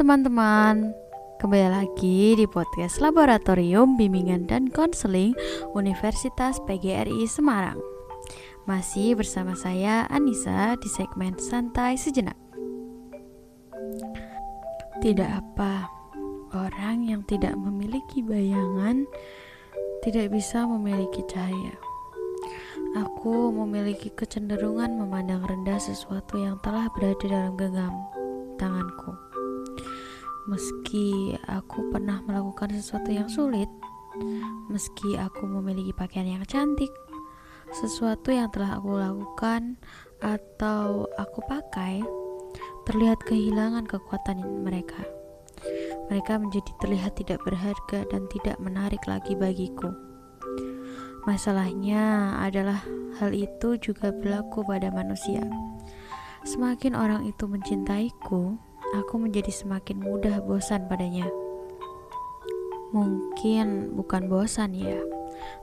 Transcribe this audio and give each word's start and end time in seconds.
teman-teman, 0.00 0.96
kembali 1.44 1.68
lagi 1.76 2.32
di 2.32 2.48
podcast 2.48 3.04
Laboratorium 3.04 4.00
Bimbingan 4.00 4.48
dan 4.48 4.72
Konseling 4.72 5.36
Universitas 5.76 6.56
PGRI 6.64 7.28
Semarang. 7.28 7.76
Masih 8.64 9.12
bersama 9.12 9.52
saya 9.52 10.08
Anissa 10.08 10.72
di 10.80 10.88
segmen 10.88 11.36
Santai 11.36 12.00
Sejenak. 12.00 12.32
Tidak 15.04 15.28
apa, 15.28 15.92
orang 16.56 17.04
yang 17.04 17.20
tidak 17.28 17.52
memiliki 17.60 18.24
bayangan 18.24 19.04
tidak 20.00 20.32
bisa 20.32 20.64
memiliki 20.64 21.20
cahaya. 21.28 21.76
Aku 22.96 23.52
memiliki 23.52 24.08
kecenderungan 24.16 24.96
memandang 24.96 25.44
rendah 25.44 25.76
sesuatu 25.76 26.40
yang 26.40 26.56
telah 26.64 26.88
berada 26.96 27.20
dalam 27.28 27.52
genggam 27.60 27.92
pernah 32.00 32.24
melakukan 32.24 32.72
sesuatu 32.80 33.12
yang 33.12 33.28
sulit, 33.28 33.68
meski 34.72 35.20
aku 35.20 35.44
memiliki 35.44 35.92
pakaian 35.92 36.40
yang 36.40 36.44
cantik, 36.48 36.88
sesuatu 37.76 38.32
yang 38.32 38.48
telah 38.48 38.80
aku 38.80 38.96
lakukan 38.96 39.76
atau 40.24 41.04
aku 41.20 41.44
pakai 41.44 42.00
terlihat 42.88 43.20
kehilangan 43.28 43.84
kekuatan 43.84 44.40
mereka. 44.64 44.96
Mereka 46.08 46.40
menjadi 46.40 46.72
terlihat 46.80 47.20
tidak 47.20 47.44
berharga 47.44 48.08
dan 48.08 48.24
tidak 48.32 48.56
menarik 48.64 49.04
lagi 49.04 49.36
bagiku. 49.36 49.92
Masalahnya 51.28 52.32
adalah 52.40 52.80
hal 53.20 53.36
itu 53.36 53.76
juga 53.76 54.08
berlaku 54.08 54.64
pada 54.64 54.88
manusia. 54.88 55.44
Semakin 56.48 56.96
orang 56.96 57.28
itu 57.28 57.44
mencintaiku, 57.44 58.56
aku 58.96 59.14
menjadi 59.20 59.52
semakin 59.52 60.00
mudah 60.00 60.40
bosan 60.40 60.88
padanya. 60.88 61.28
Mungkin 62.90 63.94
bukan 63.94 64.26
bosan 64.26 64.74
ya, 64.74 64.98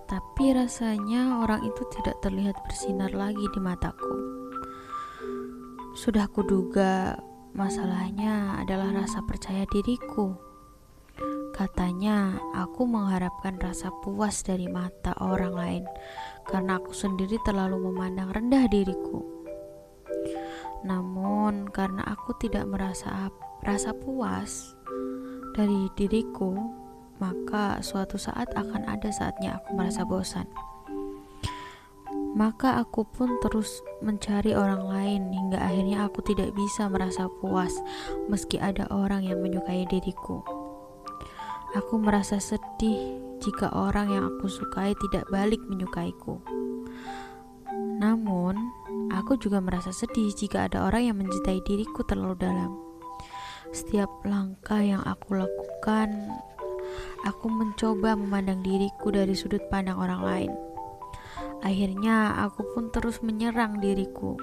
tapi 0.08 0.56
rasanya 0.56 1.44
orang 1.44 1.68
itu 1.68 1.84
tidak 2.00 2.16
terlihat 2.24 2.56
bersinar 2.64 3.12
lagi 3.12 3.44
di 3.52 3.60
mataku. 3.60 4.16
Sudah 5.98 6.30
kuduga 6.32 7.20
masalahnya 7.52 8.64
adalah 8.64 8.94
rasa 9.04 9.26
percaya 9.26 9.68
diriku. 9.68 10.38
Katanya, 11.52 12.38
aku 12.54 12.86
mengharapkan 12.86 13.58
rasa 13.58 13.90
puas 14.06 14.46
dari 14.46 14.70
mata 14.70 15.18
orang 15.18 15.54
lain 15.58 15.84
karena 16.46 16.78
aku 16.78 16.94
sendiri 16.94 17.42
terlalu 17.42 17.90
memandang 17.90 18.30
rendah 18.30 18.70
diriku. 18.70 19.26
Namun, 20.86 21.66
karena 21.74 22.06
aku 22.06 22.38
tidak 22.38 22.70
merasa 22.70 23.34
rasa 23.66 23.90
puas 23.98 24.78
dari 25.58 25.90
diriku, 25.98 26.54
maka 27.18 27.82
suatu 27.82 28.18
saat 28.18 28.50
akan 28.54 28.86
ada 28.86 29.10
saatnya 29.10 29.58
aku 29.58 29.78
merasa 29.78 30.06
bosan. 30.06 30.46
Maka 32.38 32.78
aku 32.78 33.02
pun 33.02 33.42
terus 33.42 33.82
mencari 34.06 34.54
orang 34.54 34.86
lain 34.86 35.22
hingga 35.34 35.58
akhirnya 35.58 36.06
aku 36.06 36.22
tidak 36.22 36.54
bisa 36.54 36.86
merasa 36.86 37.26
puas 37.42 37.74
meski 38.30 38.62
ada 38.62 38.86
orang 38.94 39.26
yang 39.26 39.42
menyukai 39.42 39.90
diriku. 39.90 40.46
Aku 41.74 41.98
merasa 41.98 42.38
sedih 42.38 43.18
jika 43.42 43.74
orang 43.74 44.14
yang 44.14 44.24
aku 44.30 44.46
sukai 44.50 44.94
tidak 44.98 45.26
balik 45.34 45.62
menyukaiku. 45.66 46.38
Namun, 47.98 48.54
aku 49.10 49.38
juga 49.42 49.58
merasa 49.58 49.90
sedih 49.90 50.30
jika 50.38 50.70
ada 50.70 50.86
orang 50.86 51.10
yang 51.10 51.18
mencintai 51.18 51.62
diriku 51.66 52.06
terlalu 52.06 52.38
dalam. 52.38 52.72
Setiap 53.74 54.10
langkah 54.24 54.80
yang 54.80 55.02
aku 55.04 55.42
lakukan, 55.42 56.32
aku 57.26 57.48
mencoba 57.52 58.14
memandang 58.16 58.62
diriku 58.62 59.12
dari 59.14 59.34
sudut 59.34 59.62
pandang 59.68 59.98
orang 59.98 60.22
lain. 60.22 60.52
Akhirnya, 61.66 62.38
aku 62.46 62.64
pun 62.74 62.94
terus 62.94 63.20
menyerang 63.26 63.82
diriku. 63.82 64.38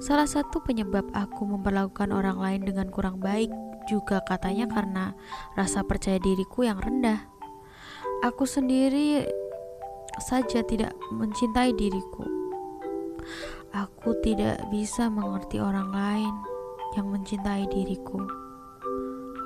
Salah 0.00 0.24
satu 0.24 0.64
penyebab 0.64 1.08
aku 1.12 1.44
memperlakukan 1.44 2.12
orang 2.12 2.40
lain 2.40 2.62
dengan 2.64 2.88
kurang 2.88 3.20
baik 3.20 3.52
juga 3.88 4.24
katanya 4.24 4.68
karena 4.68 5.04
rasa 5.56 5.84
percaya 5.84 6.16
diriku 6.16 6.64
yang 6.64 6.80
rendah. 6.80 7.28
Aku 8.24 8.44
sendiri 8.44 9.24
saja 10.20 10.60
tidak 10.64 10.92
mencintai 11.12 11.72
diriku. 11.76 12.24
Aku 13.72 14.16
tidak 14.20 14.60
bisa 14.68 15.08
mengerti 15.08 15.62
orang 15.62 15.88
lain 15.92 16.34
yang 16.98 17.06
mencintai 17.08 17.70
diriku. 17.70 18.20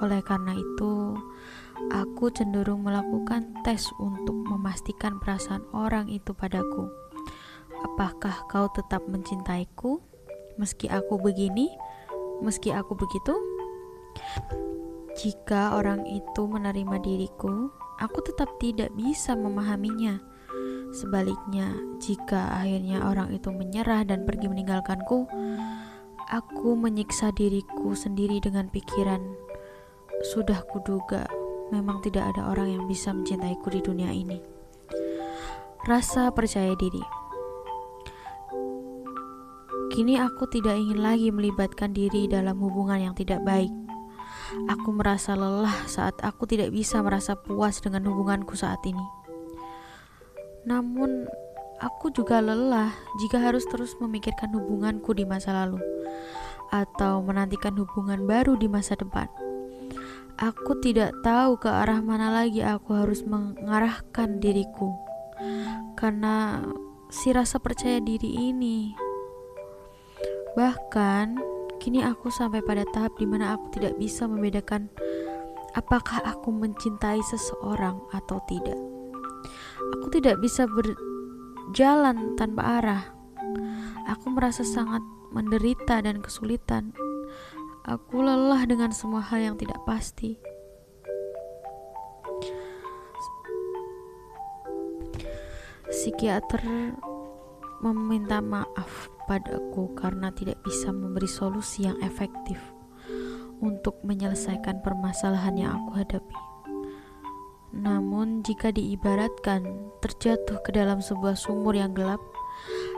Oleh 0.03 0.25
karena 0.27 0.57
itu, 0.57 1.15
aku 1.93 2.31
cenderung 2.31 2.85
melakukan 2.85 3.55
tes 3.63 3.91
untuk 3.99 4.35
memastikan 4.47 5.19
perasaan 5.19 5.63
orang 5.75 6.11
itu 6.11 6.33
padaku. 6.35 6.91
Apakah 7.85 8.47
kau 8.49 8.71
tetap 8.73 9.05
mencintaiku 9.07 10.01
meski 10.57 10.87
aku 10.89 11.21
begini, 11.21 11.69
meski 12.41 12.71
aku 12.71 12.97
begitu? 12.97 13.35
Jika 15.15 15.79
orang 15.79 16.07
itu 16.11 16.43
menerima 16.47 16.99
diriku, 17.03 17.71
aku 18.03 18.19
tetap 18.27 18.51
tidak 18.59 18.91
bisa 18.99 19.39
memahaminya 19.39 20.35
Sebaliknya, 20.95 21.75
jika 21.99 22.55
akhirnya 22.55 23.03
orang 23.03 23.35
itu 23.35 23.51
menyerah 23.51 24.07
dan 24.07 24.23
pergi 24.23 24.47
meninggalkanku, 24.47 25.27
aku 26.31 26.71
menyiksa 26.79 27.35
diriku 27.35 27.99
sendiri 27.99 28.39
dengan 28.39 28.71
pikiran, 28.71 29.19
"Sudah 30.23 30.63
kuduga, 30.71 31.27
memang 31.75 31.99
tidak 32.07 32.31
ada 32.31 32.47
orang 32.47 32.71
yang 32.71 32.85
bisa 32.87 33.11
mencintaiku 33.11 33.75
di 33.75 33.83
dunia 33.83 34.15
ini." 34.15 34.39
Rasa 35.85 36.31
percaya 36.31 36.73
diri. 36.79 37.03
Kini 39.93 40.19
aku 40.19 40.51
tidak 40.51 40.75
ingin 40.75 41.05
lagi 41.05 41.31
melibatkan 41.31 41.95
diri 41.95 42.27
dalam 42.27 42.59
hubungan 42.59 42.99
yang 42.99 43.15
tidak 43.15 43.45
baik. 43.47 43.71
Aku 44.67 44.91
merasa 44.91 45.39
lelah 45.39 45.87
saat 45.87 46.19
aku 46.25 46.51
tidak 46.51 46.75
bisa 46.75 46.99
merasa 46.99 47.39
puas 47.39 47.79
dengan 47.79 48.07
hubunganku 48.11 48.59
saat 48.59 48.83
ini. 48.87 49.07
Namun, 50.67 51.29
aku 51.79 52.11
juga 52.11 52.41
lelah 52.41 52.91
jika 53.23 53.39
harus 53.39 53.69
terus 53.69 53.95
memikirkan 54.01 54.51
hubunganku 54.57 55.13
di 55.13 55.29
masa 55.29 55.53
lalu 55.53 55.79
atau 56.73 57.23
menantikan 57.23 57.77
hubungan 57.77 58.25
baru 58.27 58.59
di 58.59 58.67
masa 58.67 58.99
depan. 58.99 59.31
Aku 60.35 60.83
tidak 60.83 61.15
tahu 61.23 61.55
ke 61.63 61.71
arah 61.71 62.03
mana 62.03 62.35
lagi 62.35 62.59
aku 62.59 62.91
harus 62.99 63.23
mengarahkan 63.23 64.43
diriku 64.43 64.91
karena 65.95 66.59
si 67.07 67.31
rasa 67.31 67.63
percaya 67.63 68.03
diri 68.03 68.51
ini. 68.51 68.91
Bahkan, 70.59 71.27
kini 71.79 72.03
aku 72.03 72.35
sampai 72.35 72.67
pada 72.67 72.83
tahap 72.91 73.15
di 73.19 73.27
mana 73.27 73.55
aku 73.55 73.79
tidak 73.79 73.95
bisa 73.99 74.27
membedakan 74.27 74.91
apakah 75.75 76.23
aku 76.23 76.51
mencintai 76.51 77.23
seseorang 77.23 77.99
atau 78.11 78.43
tidak. 78.51 78.79
Aku 79.99 80.11
tidak 80.11 80.43
bisa 80.43 80.67
berjalan 80.67 82.35
tanpa 82.35 82.83
arah. 82.83 83.05
Aku 84.11 84.35
merasa 84.35 84.67
sangat 84.67 85.03
menderita 85.31 86.03
dan 86.03 86.23
kesulitan. 86.23 86.95
Aku 87.85 88.25
lelah 88.25 88.65
dengan 88.65 88.97
semua 88.97 89.21
hal 89.21 89.45
yang 89.53 89.57
tidak 89.61 89.77
pasti. 89.85 90.41
Psikiater 95.93 96.65
meminta 97.85 98.41
maaf 98.41 99.13
padaku 99.29 99.93
karena 100.01 100.33
tidak 100.33 100.57
bisa 100.65 100.89
memberi 100.89 101.29
solusi 101.29 101.85
yang 101.85 102.01
efektif 102.01 102.57
untuk 103.61 104.01
menyelesaikan 104.01 104.81
permasalahan 104.81 105.53
yang 105.53 105.71
aku 105.85 106.01
hadapi. 106.01 106.41
Namun, 107.77 108.41
jika 108.41 108.73
diibaratkan 108.73 109.93
terjatuh 110.01 110.57
ke 110.65 110.73
dalam 110.73 111.05
sebuah 111.05 111.37
sumur 111.37 111.77
yang 111.77 111.93
gelap, 111.93 112.23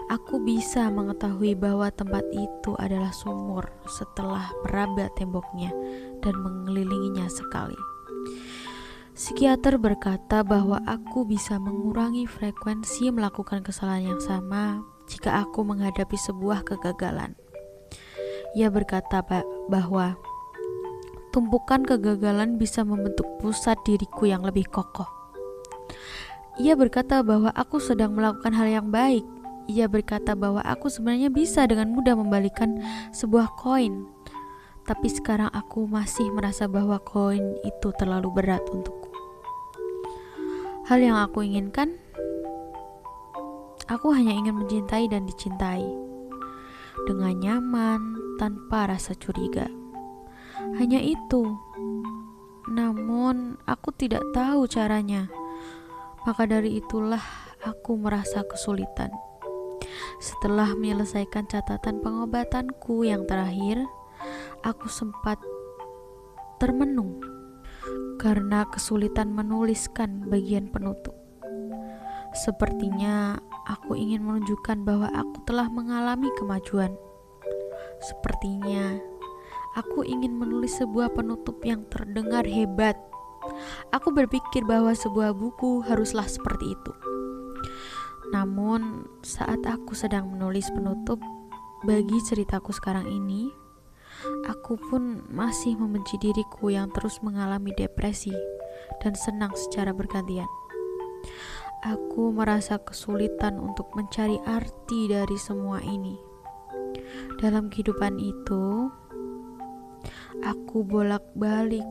aku 0.06 0.42
bisa 0.42 0.86
mengetahui 0.90 1.58
bahwa 1.58 1.90
tempat 1.90 2.22
itu 2.30 2.72
adalah 2.78 3.10
sumur 3.10 3.66
setelah 3.90 4.50
meraba 4.66 5.10
temboknya 5.18 5.74
dan 6.22 6.38
mengelilinginya 6.38 7.26
sekali. 7.30 7.78
Psikiater 9.16 9.80
berkata 9.80 10.44
bahwa 10.44 10.76
aku 10.84 11.24
bisa 11.24 11.56
mengurangi 11.56 12.28
frekuensi 12.28 13.08
melakukan 13.08 13.64
kesalahan 13.64 14.12
yang 14.12 14.20
sama 14.20 14.84
jika 15.08 15.40
aku 15.40 15.64
menghadapi 15.64 16.20
sebuah 16.20 16.68
kegagalan. 16.68 17.32
Ia 18.52 18.68
berkata 18.68 19.24
bahwa 19.72 20.20
tumpukan 21.32 21.84
kegagalan 21.84 22.60
bisa 22.60 22.84
membentuk 22.84 23.24
pusat 23.40 23.80
diriku 23.88 24.28
yang 24.28 24.44
lebih 24.44 24.68
kokoh. 24.68 25.08
Ia 26.56 26.72
berkata 26.72 27.20
bahwa 27.20 27.52
aku 27.52 27.76
sedang 27.76 28.16
melakukan 28.16 28.56
hal 28.56 28.68
yang 28.68 28.88
baik. 28.88 29.24
Ia 29.66 29.90
berkata 29.90 30.38
bahwa 30.38 30.62
aku 30.62 30.86
sebenarnya 30.86 31.26
bisa 31.26 31.66
dengan 31.66 31.90
mudah 31.90 32.14
membalikan 32.14 32.78
sebuah 33.10 33.58
koin. 33.58 34.06
tapi 34.86 35.10
sekarang 35.10 35.50
aku 35.50 35.90
masih 35.90 36.30
merasa 36.30 36.70
bahwa 36.70 37.02
koin 37.02 37.58
itu 37.66 37.90
terlalu 37.98 38.30
berat 38.30 38.62
untukku. 38.70 39.10
Hal 40.86 41.02
yang 41.02 41.18
aku 41.18 41.42
inginkan, 41.42 41.98
aku 43.90 44.14
hanya 44.14 44.30
ingin 44.30 44.54
mencintai 44.54 45.10
dan 45.10 45.26
dicintai 45.26 45.82
dengan 47.10 47.34
nyaman 47.34 48.00
tanpa 48.38 48.86
rasa 48.94 49.18
curiga. 49.18 49.66
Hanya 50.78 51.02
itu. 51.02 51.42
Namun, 52.70 53.58
aku 53.66 53.90
tidak 53.90 54.22
tahu 54.30 54.70
caranya. 54.70 55.26
Maka 56.22 56.46
dari 56.46 56.78
itulah 56.78 57.22
aku 57.66 57.98
merasa 57.98 58.46
kesulitan. 58.46 59.10
Setelah 60.18 60.72
menyelesaikan 60.76 61.48
catatan 61.48 62.00
pengobatanku 62.00 63.04
yang 63.04 63.24
terakhir, 63.24 63.84
aku 64.64 64.88
sempat 64.90 65.38
termenung 66.56 67.20
karena 68.16 68.64
kesulitan 68.72 69.30
menuliskan 69.30 70.26
bagian 70.26 70.72
penutup. 70.72 71.14
Sepertinya 72.36 73.40
aku 73.64 73.96
ingin 73.96 74.24
menunjukkan 74.24 74.84
bahwa 74.84 75.08
aku 75.12 75.40
telah 75.48 75.68
mengalami 75.72 76.28
kemajuan. 76.36 76.92
Sepertinya 78.00 79.00
aku 79.76 80.04
ingin 80.04 80.36
menulis 80.36 80.76
sebuah 80.80 81.16
penutup 81.16 81.60
yang 81.64 81.84
terdengar 81.88 82.44
hebat. 82.44 82.96
Aku 83.94 84.10
berpikir 84.10 84.66
bahwa 84.66 84.92
sebuah 84.92 85.32
buku 85.36 85.84
haruslah 85.86 86.26
seperti 86.26 86.74
itu. 86.74 86.92
Namun, 88.34 89.06
saat 89.22 89.62
aku 89.66 89.94
sedang 89.94 90.34
menulis 90.34 90.66
penutup 90.74 91.22
bagi 91.86 92.18
ceritaku 92.26 92.74
sekarang 92.74 93.06
ini, 93.06 93.50
aku 94.50 94.80
pun 94.90 95.22
masih 95.30 95.78
membenci 95.78 96.18
diriku 96.18 96.72
yang 96.72 96.90
terus 96.90 97.22
mengalami 97.22 97.70
depresi 97.76 98.34
dan 99.04 99.14
senang 99.14 99.54
secara 99.54 99.94
bergantian. 99.94 100.48
Aku 101.86 102.34
merasa 102.34 102.82
kesulitan 102.82 103.62
untuk 103.62 103.86
mencari 103.94 104.42
arti 104.42 105.06
dari 105.06 105.38
semua 105.38 105.78
ini. 105.84 106.18
Dalam 107.38 107.70
kehidupan 107.70 108.18
itu, 108.18 108.90
aku 110.42 110.82
bolak-balik 110.82 111.84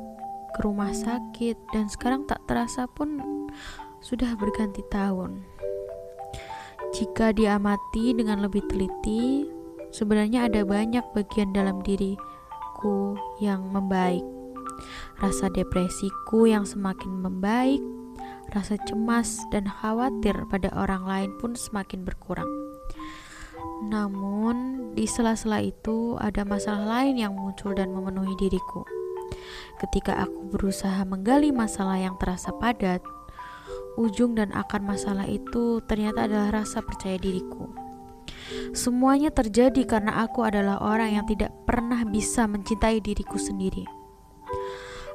ke 0.56 0.60
rumah 0.64 0.92
sakit, 0.92 1.56
dan 1.76 1.92
sekarang 1.92 2.24
tak 2.28 2.40
terasa 2.48 2.88
pun 2.88 3.20
sudah 4.00 4.36
berganti 4.40 4.84
tahun. 4.88 5.44
Jika 6.96 7.36
diamati 7.36 8.16
dengan 8.16 8.40
lebih 8.40 8.64
teliti, 8.72 9.44
sebenarnya 9.92 10.48
ada 10.48 10.64
banyak 10.64 11.04
bagian 11.12 11.52
dalam 11.52 11.84
diriku 11.84 13.20
yang 13.44 13.68
membaik. 13.68 14.24
Rasa 15.20 15.52
depresiku 15.52 16.48
yang 16.48 16.64
semakin 16.64 17.20
membaik, 17.20 17.84
rasa 18.56 18.80
cemas 18.88 19.44
dan 19.52 19.68
khawatir 19.68 20.40
pada 20.48 20.72
orang 20.72 21.04
lain 21.04 21.32
pun 21.44 21.52
semakin 21.52 22.08
berkurang. 22.08 22.48
Namun, 23.92 24.88
di 24.96 25.04
sela-sela 25.04 25.60
itu 25.60 26.16
ada 26.16 26.48
masalah 26.48 26.88
lain 26.88 27.20
yang 27.20 27.36
muncul 27.36 27.76
dan 27.76 27.92
memenuhi 27.92 28.40
diriku. 28.40 28.88
Ketika 29.84 30.24
aku 30.24 30.48
berusaha 30.48 31.04
menggali 31.04 31.52
masalah 31.52 32.00
yang 32.00 32.16
terasa 32.16 32.56
padat, 32.56 33.04
ujung 33.96 34.36
dan 34.36 34.52
akar 34.52 34.84
masalah 34.84 35.28
itu 35.28 35.80
ternyata 35.88 36.28
adalah 36.28 36.64
rasa 36.64 36.84
percaya 36.84 37.16
diriku. 37.20 37.72
Semuanya 38.76 39.32
terjadi 39.32 39.88
karena 39.88 40.24
aku 40.28 40.44
adalah 40.44 40.84
orang 40.84 41.16
yang 41.18 41.26
tidak 41.26 41.52
pernah 41.64 42.04
bisa 42.06 42.46
mencintai 42.46 43.00
diriku 43.00 43.40
sendiri. 43.40 43.88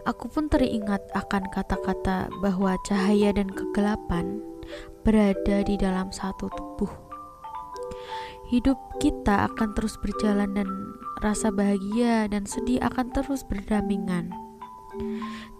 Aku 0.08 0.32
pun 0.32 0.48
teringat 0.48 1.04
akan 1.12 1.52
kata-kata 1.52 2.32
bahwa 2.40 2.72
cahaya 2.88 3.36
dan 3.36 3.52
kegelapan 3.52 4.40
berada 5.04 5.60
di 5.60 5.76
dalam 5.76 6.08
satu 6.08 6.48
tubuh. 6.48 6.90
Hidup 8.48 8.80
kita 8.98 9.46
akan 9.52 9.76
terus 9.76 9.94
berjalan 10.00 10.56
dan 10.56 10.68
rasa 11.20 11.52
bahagia 11.52 12.26
dan 12.26 12.48
sedih 12.48 12.80
akan 12.82 13.12
terus 13.12 13.44
berdampingan. 13.46 14.32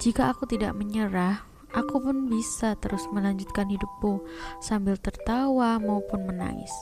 Jika 0.00 0.32
aku 0.32 0.48
tidak 0.48 0.74
menyerah, 0.74 1.49
aku 1.74 2.02
pun 2.02 2.26
bisa 2.30 2.74
terus 2.78 3.06
melanjutkan 3.10 3.70
hidupku 3.70 4.22
sambil 4.62 4.98
tertawa 4.98 5.78
maupun 5.78 6.26
menangis. 6.26 6.72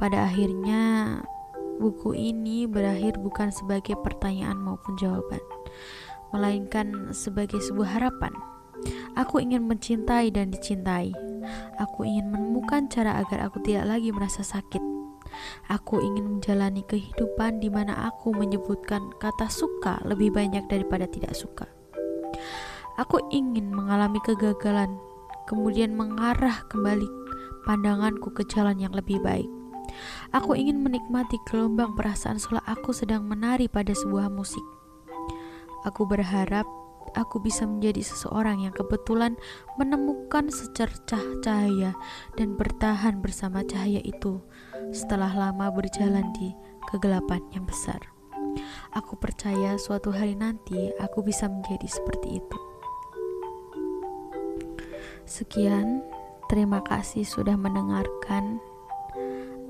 Pada 0.00 0.26
akhirnya, 0.26 1.22
buku 1.78 2.14
ini 2.14 2.66
berakhir 2.66 3.18
bukan 3.20 3.50
sebagai 3.54 3.94
pertanyaan 4.02 4.58
maupun 4.58 4.98
jawaban, 4.98 5.42
melainkan 6.34 7.12
sebagai 7.14 7.62
sebuah 7.62 7.98
harapan. 8.00 8.34
Aku 9.14 9.38
ingin 9.38 9.64
mencintai 9.70 10.34
dan 10.34 10.50
dicintai. 10.50 11.14
Aku 11.78 12.02
ingin 12.02 12.32
menemukan 12.32 12.90
cara 12.90 13.20
agar 13.22 13.46
aku 13.46 13.62
tidak 13.62 13.86
lagi 13.86 14.10
merasa 14.10 14.42
sakit. 14.42 14.82
Aku 15.70 15.98
ingin 16.02 16.38
menjalani 16.38 16.82
kehidupan 16.86 17.58
di 17.58 17.70
mana 17.70 18.10
aku 18.10 18.34
menyebutkan 18.34 19.14
kata 19.18 19.50
suka 19.50 19.98
lebih 20.06 20.30
banyak 20.30 20.66
daripada 20.70 21.06
tidak 21.10 21.34
suka. 21.34 21.66
Aku 22.94 23.18
ingin 23.34 23.74
mengalami 23.74 24.22
kegagalan, 24.22 24.94
kemudian 25.50 25.98
mengarah 25.98 26.62
kembali 26.70 27.10
pandanganku 27.66 28.30
ke 28.30 28.46
jalan 28.46 28.78
yang 28.78 28.94
lebih 28.94 29.18
baik. 29.18 29.50
Aku 30.30 30.54
ingin 30.54 30.78
menikmati 30.78 31.38
gelombang 31.46 31.98
perasaan 31.98 32.38
seolah 32.38 32.62
aku 32.66 32.94
sedang 32.94 33.26
menari 33.26 33.66
pada 33.66 33.90
sebuah 33.90 34.30
musik. 34.30 34.62
Aku 35.84 36.06
berharap 36.06 36.64
aku 37.18 37.42
bisa 37.42 37.66
menjadi 37.66 38.02
seseorang 38.02 38.62
yang 38.66 38.74
kebetulan 38.74 39.34
menemukan 39.74 40.50
secercah 40.50 41.20
cahaya 41.42 41.98
dan 42.38 42.54
bertahan 42.54 43.18
bersama 43.18 43.62
cahaya 43.66 44.02
itu 44.02 44.38
setelah 44.90 45.30
lama 45.34 45.70
berjalan 45.74 46.30
di 46.34 46.54
kegelapan 46.90 47.42
yang 47.54 47.66
besar. 47.66 48.00
Aku 48.94 49.18
percaya 49.18 49.74
suatu 49.78 50.14
hari 50.14 50.38
nanti 50.38 50.94
aku 51.02 51.26
bisa 51.26 51.50
menjadi 51.50 51.90
seperti 51.90 52.38
itu. 52.38 52.63
Sekian, 55.24 56.04
terima 56.52 56.84
kasih 56.84 57.24
sudah 57.24 57.56
mendengarkan, 57.56 58.60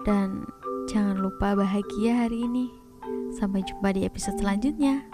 dan 0.03 0.43
jangan 0.91 1.23
lupa 1.23 1.55
bahagia 1.55 2.27
hari 2.27 2.43
ini. 2.43 2.67
Sampai 3.39 3.63
jumpa 3.63 3.95
di 3.95 4.03
episode 4.03 4.35
selanjutnya. 4.43 5.14